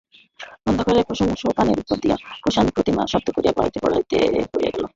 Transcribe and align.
অন্ধকারে 0.67 1.01
পাষাণসোপানের 1.09 1.77
উপর 1.83 1.97
দিয়া 2.03 2.15
পাষাণপ্রতিমা 2.43 3.03
শব্দ 3.13 3.27
করিয়া 3.35 3.55
গড়াইতে 3.57 3.77
গড়াইতে 3.79 4.17
গোমতীর 4.17 4.21
জলের 4.21 4.33
মধ্যে 4.35 4.51
পড়িয়া 4.53 4.71
গেল। 4.75 4.83